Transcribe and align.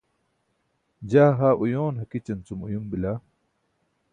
jaa 1.11 1.27
ha 1.41 1.49
uyoon 1.65 1.99
hakićan 2.01 2.39
cum 2.47 2.59
uyum 2.69 2.85
bila 2.91 3.13